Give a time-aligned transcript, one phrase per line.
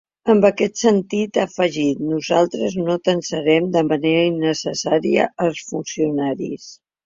[0.33, 6.71] En aquest sentit, ha afegit: ‘Nosaltres no tensarem de manera innecessària els funcionaris’.